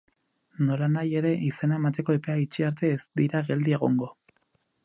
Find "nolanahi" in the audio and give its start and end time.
0.69-1.11